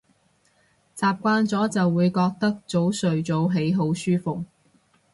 [0.97, 4.43] 習慣咗就會覺得早睡早起好舒服